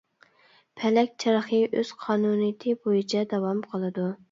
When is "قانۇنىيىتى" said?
2.07-2.75